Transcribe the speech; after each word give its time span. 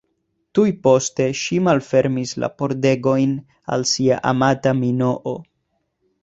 Tuj 0.59 0.69
poste, 0.85 1.27
ŝi 1.41 1.59
malfermis 1.67 2.33
la 2.43 2.49
pordegojn 2.61 3.37
al 3.77 3.87
sia 3.93 4.19
amata 4.33 4.75
Minoo. 4.81 5.37